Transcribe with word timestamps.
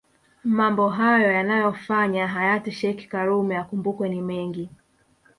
Mambo 0.43 0.85
hayo 0.89 1.31
yanayofanya 1.31 2.27
hayati 2.27 2.71
sheikh 2.79 3.01
karume 3.11 3.53
akumbukwe 3.57 4.09
ni 4.09 4.21
mengi 4.21 4.69